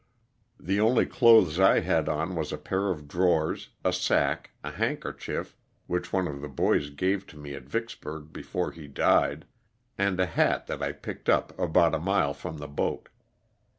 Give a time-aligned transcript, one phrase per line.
[0.59, 5.55] The only clothes I had on was a pair of drawers, a sack, a handkerchief
[5.85, 9.45] (which one of the boys gave to me at Vicksburg before he died),
[9.99, 13.09] and a hat that I picked up about a mile from the boat.